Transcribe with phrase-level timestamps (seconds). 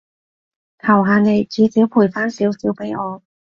[0.79, 3.21] 求下你，至少賠返少少畀我